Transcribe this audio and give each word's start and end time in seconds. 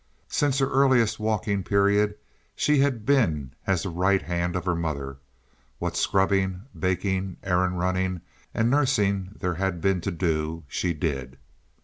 Since 0.29 0.57
her 0.57 0.67
earliest 0.67 1.19
walking 1.19 1.63
period 1.63 2.15
she 2.55 2.79
had 2.79 3.05
been 3.05 3.53
as 3.67 3.83
the 3.83 3.89
right 3.89 4.23
hand 4.23 4.55
of 4.55 4.65
her 4.65 4.73
mother. 4.73 5.17
What 5.77 5.95
scrubbing, 5.95 6.63
baking, 6.75 7.37
errand 7.43 7.77
running, 7.77 8.21
and 8.51 8.71
nursing 8.71 9.35
there 9.39 9.53
had 9.53 9.79
been 9.79 10.01
to 10.01 10.09
do 10.09 10.63
she 10.67 10.95
did. 10.95 11.37